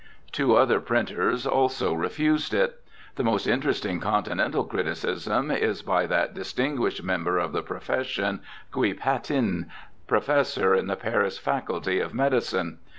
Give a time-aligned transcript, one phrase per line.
[0.31, 2.81] Two other printers also re fused it.
[3.17, 8.39] The most interesting continental criticism is by that distinguished member of the profession,
[8.71, 9.67] Gui Patin,
[10.07, 12.79] professor in the Paris Faculty of Medicine.